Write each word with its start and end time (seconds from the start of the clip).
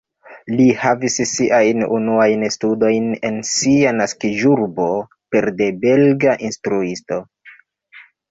Li 0.59 0.63
havis 0.83 1.17
siajn 1.31 1.83
unuajn 1.97 2.45
studojn 2.55 3.11
en 3.29 3.37
sia 3.51 3.93
naskiĝurbo, 3.99 4.89
pere 5.35 5.53
de 5.61 5.67
belga 5.87 6.35
instruisto. 6.49 7.21